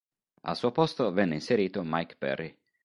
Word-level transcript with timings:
Al 0.49 0.55
suo 0.55 0.71
posto 0.71 1.11
venne 1.11 1.35
inserito 1.35 1.83
Mike 1.85 2.15
Perry. 2.15 2.57